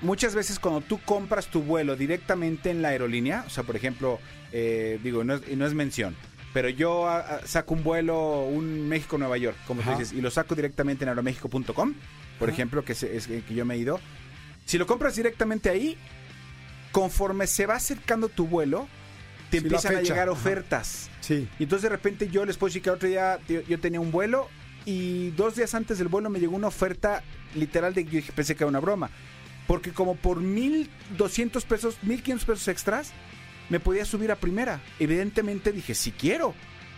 Muchas 0.00 0.34
veces 0.36 0.60
cuando 0.60 0.80
tú 0.80 1.00
compras 1.04 1.48
tu 1.48 1.62
vuelo 1.62 1.96
directamente 1.96 2.70
en 2.70 2.82
la 2.82 2.88
aerolínea, 2.90 3.42
o 3.46 3.50
sea, 3.50 3.64
por 3.64 3.74
ejemplo, 3.74 4.20
eh, 4.52 5.00
digo, 5.02 5.24
no 5.24 5.34
es, 5.34 5.56
no 5.56 5.66
es 5.66 5.74
mención, 5.74 6.14
pero 6.52 6.68
yo 6.68 7.06
ah, 7.08 7.24
ah, 7.28 7.40
saco 7.44 7.74
un 7.74 7.82
vuelo, 7.84 8.42
un 8.44 8.88
México-Nueva 8.88 9.36
York, 9.38 9.56
como 9.66 9.82
tú 9.82 9.90
dices, 9.90 10.12
y 10.12 10.20
lo 10.20 10.30
saco 10.30 10.54
directamente 10.54 11.04
en 11.04 11.10
aeroméxico.com, 11.10 11.94
por 12.38 12.48
Ajá. 12.48 12.54
ejemplo, 12.54 12.84
que 12.84 12.92
es, 12.92 13.02
es 13.02 13.26
que 13.26 13.54
yo 13.54 13.64
me 13.64 13.74
he 13.74 13.78
ido. 13.78 14.00
Si 14.64 14.78
lo 14.78 14.86
compras 14.86 15.16
directamente 15.16 15.70
ahí, 15.70 15.96
conforme 16.92 17.46
se 17.46 17.66
va 17.66 17.76
acercando 17.76 18.28
tu 18.28 18.46
vuelo, 18.46 18.88
te 19.50 19.58
Sí, 19.60 19.64
empiezan 19.64 19.96
a 19.96 20.00
llegar 20.02 20.28
ajá. 20.28 20.32
ofertas. 20.32 21.10
sí. 21.20 21.48
Y 21.58 21.62
entonces 21.64 21.84
de 21.84 21.88
repente 21.90 22.28
yo 22.28 22.44
les 22.44 22.56
puedo 22.56 22.68
decir 22.68 22.82
que 22.82 22.90
otro 22.90 23.08
día 23.08 23.38
yo, 23.48 23.60
yo 23.62 23.78
tenía 23.80 24.00
un 24.00 24.10
vuelo 24.10 24.48
y 24.84 25.30
dos 25.30 25.56
días 25.56 25.74
antes 25.74 25.98
del 25.98 26.08
vuelo 26.08 26.28
me 26.30 26.38
llegó 26.40 26.56
una 26.56 26.66
oferta 26.68 27.22
literal 27.54 27.94
de 27.94 28.04
yo 28.04 28.10
dije, 28.10 28.32
pensé 28.32 28.54
que 28.54 28.64
era 28.64 28.68
una 28.68 28.80
broma. 28.80 29.10
Porque 29.66 29.92
como 29.92 30.16
por 30.16 30.40
1.200 30.40 31.62
pesos, 31.64 31.98
1.500 32.04 32.38
pesos 32.44 32.68
extras, 32.68 33.12
me 33.68 33.80
podía 33.80 34.04
subir 34.04 34.30
a 34.30 34.36
primera. 34.36 34.80
Evidentemente 34.98 35.72
dije, 35.72 35.94
si 35.94 36.12
quiero. 36.12 36.54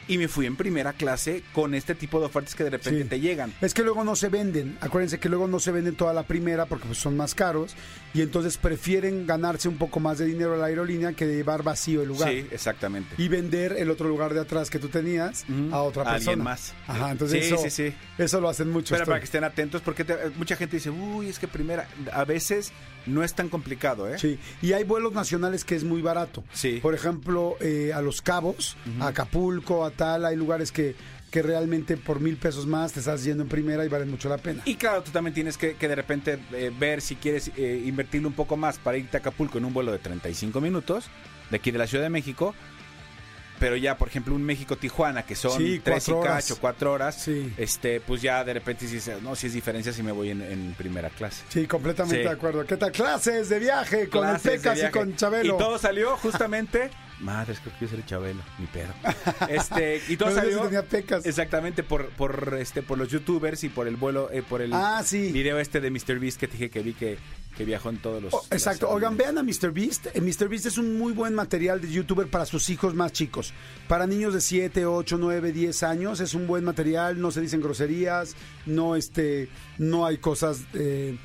Y 0.09 0.19
me 0.19 0.27
fui 0.27 0.45
en 0.45 0.57
primera 0.57 0.93
clase 0.93 1.45
con 1.53 1.73
este 1.73 1.95
tipo 1.95 2.19
de 2.19 2.27
ofertas 2.27 2.57
que 2.57 2.65
de 2.65 2.71
repente 2.71 3.03
Sí. 3.05 3.09
te 3.09 3.21
llegan. 3.21 3.53
Es 3.61 3.75
que 3.75 3.85
luego 3.85 4.03
no 4.03 4.17
se 4.17 4.29
venden. 4.29 4.77
Acuérdense 4.81 5.21
que 5.21 5.29
luego 5.29 5.47
no 5.47 5.61
se 5.61 5.71
venden 5.71 5.95
toda 5.95 6.13
la 6.13 6.25
primera 6.25 6.67
porque 6.67 6.87
pues, 6.87 6.99
son 6.99 7.17
más 7.17 7.37
caros 7.37 7.77
y 8.13 8.23
entonces 8.23 8.57
prefieren 8.57 9.25
ganarse 9.25 9.69
un 9.69 9.77
poco 9.77 10.01
más 10.01 10.19
de 10.19 10.25
dinero 10.27 10.55
a 10.55 10.57
la 10.57 10.67
aerolínea 10.67 11.13
que 11.13 11.27
llevar 11.27 11.63
vacío 11.63 12.03
el 12.03 12.09
lugar. 12.09 12.29
Sí, 12.29 12.45
exactamente. 12.51 13.15
Y 13.19 13.29
vender 13.29 13.77
el 13.79 13.89
otro 13.89 14.09
lugar 14.09 14.35
de 14.35 14.41
atrás 14.41 14.69
que 14.69 14.81
tú 14.81 14.89
tenías 14.89 15.45
a 15.71 15.81
otra 15.83 16.03
A 16.03 16.07
persona. 16.07 16.17
alguien 16.33 16.43
más. 16.43 16.75
Ajá, 16.89 17.13
entonces 17.13 17.47
Sí, 17.47 17.55
eso, 17.55 17.63
sí, 17.63 17.71
sí. 17.71 17.95
eso 18.19 18.41
lo 18.41 18.49
hacen 18.49 18.69
mucho. 18.69 18.95
Pero 18.97 19.07
para 19.07 19.21
que 19.21 19.27
estén 19.27 19.45
atentos, 19.45 19.81
porque 19.81 20.03
te- 20.03 20.31
mucha 20.37 20.57
gente 20.57 20.79
dice, 20.79 20.91
uy, 20.91 21.29
es 21.29 21.39
que 21.39 21.47
primera, 21.47 21.87
a 22.13 22.25
veces 22.25 22.73
no 23.11 23.23
es 23.23 23.35
tan 23.35 23.49
complicado, 23.49 24.09
¿eh? 24.09 24.19
Sí, 24.19 24.39
y 24.63 24.73
hay 24.73 24.85
vuelos 24.85 25.13
nacionales 25.13 25.65
que 25.65 25.75
es 25.75 25.85
muy 25.85 26.03
barato. 26.03 26.45
Sí. 26.53 26.79
Por 26.81 26.95
ejemplo, 26.95 27.57
eh, 27.61 27.93
a 27.95 28.01
Los 28.01 28.23
Cabos, 28.23 28.77
a 29.01 29.09
Acapulco, 29.09 29.85
a 29.85 29.91
tal, 29.91 30.25
hay 30.25 30.37
lugares 30.37 30.73
que, 30.73 30.95
que 31.31 31.43
realmente 31.43 31.97
por 31.97 32.21
mil 32.21 32.37
pesos 32.37 32.67
más 32.67 32.93
te 32.93 33.01
estás 33.01 33.25
yendo 33.25 33.43
en 33.43 33.49
primera 33.49 33.85
y 33.85 33.89
valen 33.89 34.11
mucho 34.11 34.29
la 34.29 34.39
pena. 34.39 34.63
Y 34.65 34.75
claro, 34.75 35.03
tú 35.03 35.11
también 35.11 35.35
tienes 35.35 35.57
que, 35.57 35.75
que 35.75 35.89
de 35.89 35.95
repente 35.95 36.39
eh, 36.53 36.73
ver 36.77 37.01
si 37.01 37.17
quieres 37.17 37.51
eh, 37.57 37.83
invertirle 37.85 38.27
un 38.27 38.35
poco 38.35 38.57
más 38.57 38.79
para 38.79 38.99
irte 38.99 39.17
a 39.17 39.21
Acapulco 39.21 39.59
en 39.59 39.65
un 39.65 39.73
vuelo 39.73 39.93
de 39.93 39.99
35 39.99 40.61
minutos 40.61 41.07
de 41.51 41.57
aquí 41.57 41.71
de 41.71 41.79
la 41.79 41.87
Ciudad 41.87 42.05
de 42.05 42.11
México. 42.11 42.55
Pero 43.61 43.77
ya, 43.77 43.97
por 43.97 44.09
ejemplo, 44.09 44.35
un 44.35 44.43
México-Tijuana, 44.43 45.25
que 45.25 45.37
son 45.37 45.57
Sí, 45.59 45.81
tres 45.85 46.09
y 46.09 46.13
horas. 46.13 46.43
cacho, 46.47 46.59
cuatro 46.61 46.93
horas, 46.93 47.15
Sí. 47.23 47.53
este, 47.59 48.01
pues 48.01 48.23
ya 48.23 48.43
de 48.43 48.55
repente 48.55 48.87
dices, 48.87 49.23
no, 49.23 49.37
si 49.37 49.47
es 49.49 49.53
diferencia 49.53 49.93
si 49.93 50.03
me 50.03 50.11
voy 50.13 50.31
en, 50.31 50.41
en 50.43 50.75
primera 50.77 51.11
clase. 51.11 51.45
Sí, 51.51 51.67
completamente 51.67 52.23
Sí. 52.23 52.29
de 52.29 52.31
acuerdo. 52.35 52.65
¿Qué 52.67 52.77
tal? 52.77 52.91
Clases 52.91 53.49
de 53.51 53.59
viaje 53.59 54.09
con 54.09 54.27
el 54.29 54.39
Pecas 54.41 54.83
y 54.83 54.91
con 54.91 55.15
Chabelo. 55.15 55.55
Y 55.55 55.59
todo 55.59 55.79
salió 55.79 56.17
justamente. 56.17 56.91
Madre, 57.21 57.53
es 57.53 57.61
que 57.61 57.69
quiero 57.79 57.95
ser 57.97 58.07
Chabelo, 58.07 58.43
mi 58.59 58.67
pedo. 58.67 58.95
Este, 59.51 60.01
y 60.09 60.17
todo 60.17 60.31
No 60.31 60.37
salió. 60.37 60.61
tenía 60.63 60.83
pecas. 60.83 61.27
Exactamente, 61.27 61.83
por, 61.83 62.09
por 62.11 62.57
este, 62.59 62.83
por 62.83 62.97
los 62.97 63.09
youtubers 63.09 63.63
y 63.63 63.69
por 63.69 63.87
el 63.87 63.97
vuelo, 63.97 64.31
eh, 64.33 64.43
por 64.43 64.63
el 64.63 64.73
Ah, 64.73 65.03
sí. 65.05 65.31
video 65.31 65.59
este 65.61 65.81
de 65.81 65.91
Mr. 65.91 66.19
Beast 66.19 66.41
que 66.41 66.49
te 66.49 66.55
dije 66.55 66.71
que 66.71 66.81
vi 66.81 66.95
que, 66.95 67.19
que 67.57 67.65
viajó 67.65 67.91
en 67.91 67.99
todos 67.99 68.23
los... 68.23 68.33
Oh, 68.33 68.43
exacto. 68.51 68.89
Oigan, 68.89 69.17
vean 69.17 69.37
a 69.37 69.43
Mr. 69.43 69.71
Beast. 69.73 70.07
Mr. 70.17 70.49
Beast 70.49 70.67
es 70.67 70.79
un 70.79 70.97
muy 70.99 71.13
buen 71.13 71.35
material 71.35 71.81
de 71.81 71.91
youtuber 71.91 72.29
para 72.29 72.47
sus 72.47 72.71
hijos 72.71 72.95
más 72.95 73.13
chicos. 73.13 73.53
Para 73.89 74.07
niños 74.07 74.33
de 74.33 74.41
7, 74.41 74.87
8, 74.87 75.17
9, 75.19 75.53
10 75.53 75.83
años 75.83 76.21
es 76.21 76.33
un 76.35 76.47
buen 76.47 76.65
material. 76.65 77.21
No 77.21 77.31
se 77.31 77.41
dicen 77.41 77.61
groserías. 77.61 78.35
No, 78.67 78.97
este, 78.97 79.49
no 79.79 80.07
hay 80.07 80.19
cosas 80.19 80.61
eh, 80.75 81.19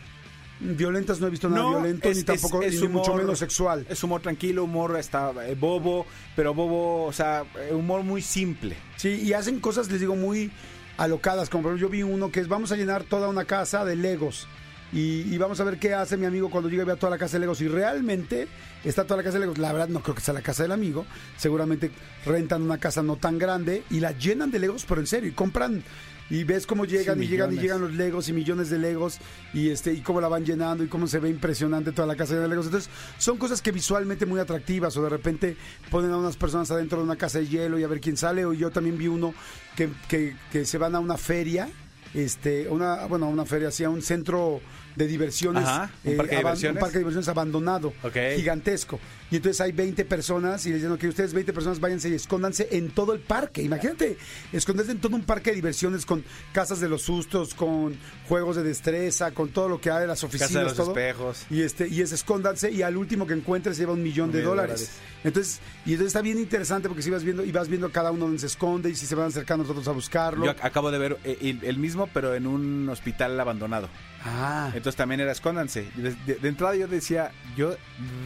violentas. 0.59 1.19
No 1.21 1.27
he 1.27 1.29
visto 1.29 1.49
nada 1.49 1.61
No, 1.63 1.69
violento 1.81 2.09
es- 2.09 2.17
ni 2.17 2.23
tampoco 2.23 2.61
es- 2.61 2.73
es 2.75 2.81
ni 2.81 2.87
mucho 2.87 3.11
humor- 3.11 3.21
menos 3.23 3.39
sexual. 3.39 3.85
Es 3.89 4.03
humor 4.03 4.21
tranquilo, 4.21 4.63
humor 4.65 4.97
está 4.97 5.31
eh, 5.47 5.55
bobo, 5.55 6.05
pero 6.35 6.53
bobo, 6.53 7.05
o 7.05 7.13
sea, 7.13 7.45
eh, 7.69 7.73
humor 7.73 8.03
muy 8.03 8.21
simple. 8.21 8.75
Sí, 8.97 9.21
y 9.23 9.33
hacen 9.33 9.59
cosas, 9.59 9.89
les 9.91 9.99
digo, 10.01 10.15
muy 10.15 10.51
alocadas. 10.97 11.49
Como 11.49 11.63
por 11.63 11.71
ejemplo, 11.73 11.87
yo 11.87 11.91
vi 11.91 12.03
uno 12.03 12.31
que 12.31 12.39
es 12.39 12.47
vamos 12.47 12.71
a 12.71 12.75
llenar 12.77 13.03
toda 13.03 13.27
una 13.29 13.45
casa 13.45 13.85
de 13.85 13.95
Legos. 13.95 14.47
Y, 14.93 15.33
y 15.33 15.37
vamos 15.37 15.59
a 15.59 15.63
ver 15.63 15.77
qué 15.79 15.93
hace 15.93 16.15
mi 16.15 16.25
amigo 16.25 16.49
cuando 16.49 16.69
llegue 16.69 16.83
y 16.83 16.85
vea 16.85 16.95
toda 16.95 17.09
la 17.09 17.17
casa 17.17 17.33
de 17.33 17.41
Legos. 17.41 17.61
Y 17.61 17.67
realmente 17.67 18.47
está 18.83 19.03
toda 19.03 19.17
la 19.17 19.23
casa 19.23 19.35
de 19.35 19.41
Legos. 19.41 19.57
La 19.57 19.73
verdad, 19.73 19.89
no 19.89 20.01
creo 20.01 20.15
que 20.15 20.21
sea 20.21 20.33
la 20.33 20.41
casa 20.41 20.63
del 20.63 20.71
amigo. 20.71 21.05
Seguramente 21.37 21.91
rentan 22.25 22.61
una 22.61 22.77
casa 22.77 23.03
no 23.03 23.17
tan 23.17 23.37
grande 23.37 23.83
y 23.89 23.99
la 23.99 24.11
llenan 24.11 24.51
de 24.51 24.59
Legos, 24.59 24.85
pero 24.87 25.01
en 25.01 25.07
serio. 25.07 25.29
Y 25.29 25.33
compran. 25.33 25.83
Y 26.29 26.43
ves 26.43 26.65
cómo 26.65 26.85
llegan 26.85 27.19
Sí, 27.19 27.25
y 27.25 27.27
llegan 27.27 27.53
y 27.53 27.57
llegan 27.57 27.81
los 27.81 27.93
Legos 27.93 28.29
y 28.29 28.33
millones 28.33 28.71
de 28.71 28.79
Legos 28.79 29.19
y 29.53 29.69
este 29.69 29.93
y 29.93 30.01
cómo 30.01 30.19
la 30.19 30.27
van 30.27 30.43
llenando 30.43 30.83
y 30.83 30.87
cómo 30.87 31.05
se 31.05 31.19
ve 31.19 31.29
impresionante 31.29 31.91
toda 31.91 32.07
la 32.07 32.15
casa 32.15 32.35
de 32.35 32.47
Legos. 32.47 32.65
Entonces, 32.65 32.89
son 33.19 33.37
cosas 33.37 33.61
que 33.61 33.71
visualmente 33.71 34.25
muy 34.25 34.39
atractivas 34.39 34.97
o 34.97 35.03
de 35.03 35.09
repente 35.09 35.55
ponen 35.91 36.11
a 36.11 36.17
unas 36.17 36.35
personas 36.35 36.71
adentro 36.71 36.97
de 36.97 37.03
una 37.03 37.15
casa 37.15 37.37
de 37.37 37.47
hielo 37.47 37.77
y 37.77 37.83
a 37.83 37.87
ver 37.87 38.01
quién 38.01 38.17
sale 38.17 38.43
o 38.43 38.53
yo 38.53 38.71
también 38.71 38.97
vi 38.97 39.07
uno 39.07 39.35
que, 39.75 39.89
que, 40.07 40.35
que 40.51 40.65
se 40.65 40.79
van 40.79 40.95
a 40.95 40.99
una 40.99 41.17
feria, 41.17 41.69
este, 42.15 42.69
una 42.69 43.05
bueno, 43.07 43.27
una 43.27 43.45
feria 43.45 43.67
así 43.67 43.83
a 43.83 43.89
un 43.89 44.01
centro 44.01 44.61
de 44.95 45.07
diversiones, 45.07 45.63
eh, 45.63 45.67
Ajá, 45.67 45.91
un 46.03 46.17
parque 46.17 46.31
de 46.35 46.37
diversiones. 46.37 46.75
un 46.75 46.79
parque 46.79 46.93
de 46.93 46.99
diversiones 46.99 47.27
abandonado, 47.27 47.93
Ok. 48.03 48.17
gigantesco. 48.35 48.99
Y 49.31 49.37
entonces 49.37 49.59
hay 49.59 49.71
20 49.71 50.05
personas 50.05 50.65
y 50.67 50.69
les 50.71 50.81
dicen 50.83 50.95
que 50.97 51.07
ustedes 51.07 51.33
20 51.33 51.51
personas 51.51 51.79
váyanse 51.79 52.09
y 52.09 52.13
escóndanse 52.13 52.67
en 52.71 52.91
todo 52.91 53.11
el 53.13 53.19
parque. 53.19 53.63
Imagínate, 53.63 54.17
esconderse 54.53 54.91
en 54.91 54.99
todo 54.99 55.15
un 55.15 55.23
parque 55.23 55.49
de 55.49 55.55
diversiones 55.55 56.05
con 56.05 56.23
casas 56.53 56.79
de 56.79 56.87
los 56.87 57.01
sustos, 57.01 57.53
con 57.55 57.97
juegos 58.29 58.55
de 58.55 58.63
destreza, 58.63 59.31
con 59.31 59.49
todo 59.49 59.67
lo 59.67 59.81
que 59.81 59.89
hay, 59.89 60.05
las 60.07 60.23
oficinas, 60.23 60.49
Casa 60.49 60.59
de 60.59 60.65
los 60.65 60.75
todo. 60.75 60.89
espejos. 60.91 61.45
Y 61.49 61.61
este 61.63 61.87
y 61.87 62.01
es 62.01 62.11
escóndanse 62.11 62.71
y 62.71 62.83
al 62.83 62.95
último 62.97 63.25
que 63.25 63.33
encuentres 63.33 63.75
se 63.77 63.81
lleva 63.81 63.93
un 63.93 64.03
millón 64.03 64.31
de 64.31 64.41
dólares. 64.43 64.81
dólares. 64.81 64.99
Entonces, 65.23 65.59
y 65.87 65.93
entonces 65.93 66.07
está 66.07 66.21
bien 66.21 66.37
interesante 66.37 66.87
porque 66.87 67.01
si 67.01 67.09
vas 67.09 67.23
viendo 67.23 67.43
y 67.43 67.51
vas 67.51 67.67
viendo 67.67 67.91
cada 67.91 68.11
uno 68.11 68.25
donde 68.25 68.39
se 68.39 68.45
esconde 68.45 68.91
y 68.91 68.95
si 68.95 69.07
se 69.07 69.15
van 69.15 69.27
acercando 69.29 69.63
nosotros 69.63 69.87
a 69.87 69.91
buscarlo. 69.91 70.45
Yo 70.45 70.51
ac- 70.51 70.59
acabo 70.61 70.91
de 70.91 70.99
ver 70.99 71.17
eh, 71.23 71.37
el, 71.41 71.63
el 71.63 71.77
mismo, 71.79 72.07
pero 72.13 72.35
en 72.35 72.45
un 72.45 72.87
hospital 72.89 73.39
abandonado. 73.39 73.89
Ah. 74.23 74.67
Entonces 74.67 74.84
también 74.93 75.21
era 75.21 75.31
escóndanse. 75.31 75.87
De, 75.95 76.13
de- 76.27 76.35
de 76.35 76.47
entrada 76.47 76.75
yo 76.75 76.87
decía, 76.87 77.31
yo 77.57 77.75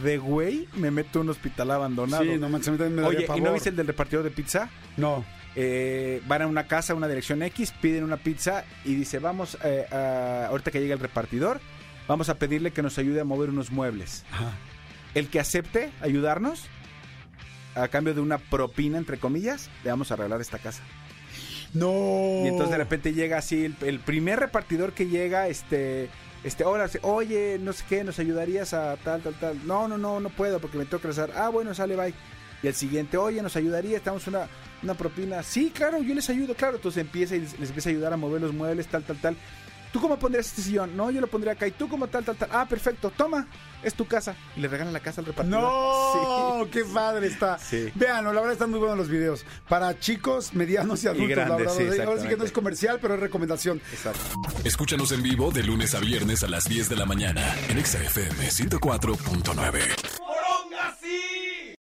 de 0.04 0.18
güey 0.18 0.68
me 0.76 0.90
meto 0.90 1.20
a 1.20 1.22
un 1.22 1.30
hospital 1.30 1.70
abandonado. 1.70 2.22
Sí, 2.24 2.36
no 2.38 2.50
manches, 2.50 2.68
a 2.68 2.72
mí 2.72 2.76
también 2.78 2.96
me 2.96 3.02
daría 3.02 3.18
Oye, 3.30 3.38
¿y 3.38 3.40
no 3.40 3.52
viste 3.54 3.70
el 3.70 3.76
del 3.76 3.86
repartidor 3.86 4.24
de 4.24 4.30
pizza? 4.30 4.68
No. 4.98 5.24
Eh, 5.56 6.20
van 6.28 6.42
a 6.42 6.46
una 6.46 6.66
casa, 6.66 6.92
a 6.92 6.96
una 6.96 7.08
dirección 7.08 7.42
X, 7.42 7.72
piden 7.80 8.04
una 8.04 8.18
pizza 8.18 8.64
y 8.84 8.94
dice, 8.96 9.18
vamos, 9.20 9.56
eh, 9.64 9.86
a- 9.90 10.48
ahorita 10.50 10.70
que 10.70 10.80
llegue 10.80 10.92
el 10.92 10.98
repartidor, 11.00 11.60
vamos 12.06 12.28
a 12.28 12.34
pedirle 12.34 12.72
que 12.72 12.82
nos 12.82 12.98
ayude 12.98 13.20
a 13.20 13.24
mover 13.24 13.48
unos 13.48 13.70
muebles. 13.70 14.24
Ajá. 14.32 14.52
El 15.14 15.28
que 15.28 15.40
acepte 15.40 15.90
ayudarnos, 16.02 16.64
a 17.74 17.88
cambio 17.88 18.14
de 18.14 18.20
una 18.20 18.38
propina, 18.38 18.98
entre 18.98 19.16
comillas, 19.18 19.70
le 19.84 19.90
vamos 19.90 20.10
a 20.10 20.14
arreglar 20.14 20.40
esta 20.40 20.58
casa. 20.58 20.82
No. 21.72 22.42
Y 22.44 22.48
entonces 22.48 22.70
de 22.70 22.78
repente 22.78 23.12
llega 23.12 23.38
así 23.38 23.64
el, 23.64 23.76
el 23.82 24.00
primer 24.00 24.40
repartidor 24.40 24.92
que 24.92 25.06
llega, 25.06 25.46
este, 25.48 26.08
este, 26.44 26.64
se- 26.88 27.00
oye, 27.02 27.58
no 27.60 27.72
sé 27.72 27.84
qué, 27.88 28.04
nos 28.04 28.18
ayudarías 28.18 28.72
a 28.74 28.96
tal, 28.96 29.20
tal, 29.22 29.34
tal. 29.38 29.66
No, 29.66 29.88
no, 29.88 29.98
no, 29.98 30.20
no 30.20 30.28
puedo 30.30 30.58
porque 30.60 30.78
me 30.78 30.84
tengo 30.84 31.00
que 31.00 31.08
rezar. 31.08 31.30
Ah, 31.36 31.48
bueno, 31.48 31.74
sale, 31.74 31.96
bye. 31.96 32.14
Y 32.62 32.66
el 32.66 32.74
siguiente, 32.74 33.16
oye, 33.16 33.40
nos 33.42 33.56
ayudaría, 33.56 33.96
estamos 33.96 34.26
una, 34.26 34.46
una 34.82 34.94
propina. 34.94 35.42
Sí, 35.42 35.70
claro, 35.74 36.02
yo 36.02 36.14
les 36.14 36.28
ayudo, 36.30 36.54
claro. 36.54 36.76
Entonces 36.76 37.00
empieza 37.00 37.34
y 37.36 37.40
les, 37.40 37.58
les 37.58 37.68
empieza 37.70 37.88
a 37.88 37.92
ayudar 37.92 38.12
a 38.12 38.16
mover 38.16 38.40
los 38.42 38.52
muebles, 38.52 38.86
tal, 38.86 39.02
tal, 39.02 39.16
tal. 39.20 39.36
¿Tú 39.92 40.00
cómo 40.00 40.18
pondrías 40.18 40.46
este 40.46 40.62
sillón? 40.62 40.96
No, 40.96 41.10
yo 41.10 41.20
lo 41.20 41.26
pondría 41.26 41.54
acá. 41.54 41.66
¿Y 41.66 41.72
tú 41.72 41.88
cómo 41.88 42.06
tal, 42.06 42.24
tal, 42.24 42.36
tal? 42.36 42.48
Ah, 42.52 42.64
perfecto, 42.68 43.10
toma, 43.16 43.48
es 43.82 43.92
tu 43.94 44.06
casa. 44.06 44.36
Y 44.56 44.60
le 44.60 44.68
regalan 44.68 44.92
la 44.92 45.00
casa 45.00 45.20
al 45.20 45.26
repartidor. 45.26 45.60
No, 45.60 46.64
Sí. 46.64 46.70
qué 46.70 46.84
padre 46.84 47.26
está. 47.26 47.58
Sí. 47.58 47.90
Véanlo, 47.96 48.32
la 48.32 48.40
verdad 48.40 48.52
están 48.52 48.70
muy 48.70 48.78
buenos 48.78 48.96
los 48.96 49.08
videos. 49.08 49.44
Para 49.68 49.98
chicos, 49.98 50.54
medianos 50.54 51.02
y 51.02 51.08
adultos, 51.08 51.28
la 51.36 51.44
grandes, 51.44 51.76
verdad. 51.76 51.94
sí, 51.96 52.00
Ahora 52.02 52.20
sí 52.22 52.28
que 52.28 52.36
no 52.36 52.44
es 52.44 52.52
comercial, 52.52 52.98
pero 53.02 53.14
es 53.14 53.20
recomendación. 53.20 53.80
Exacto. 53.92 54.20
Escúchanos 54.64 55.10
en 55.12 55.22
vivo 55.24 55.50
de 55.50 55.64
lunes 55.64 55.94
a 55.96 55.98
viernes 56.00 56.44
a 56.44 56.48
las 56.48 56.64
10 56.64 56.88
de 56.88 56.96
la 56.96 57.06
mañana 57.06 57.42
en 57.68 57.78
Exa 57.78 57.98
FM 57.98 58.48
104.9. 58.48 60.09